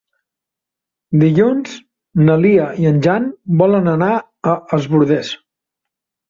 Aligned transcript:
Dilluns 1.23 1.75
na 2.29 2.37
Lia 2.45 2.65
i 2.85 2.89
en 2.93 2.97
Jan 3.09 3.29
volen 3.61 3.91
anar 3.93 4.09
a 4.15 4.57
Es 4.79 4.89
Bòrdes. 4.95 5.33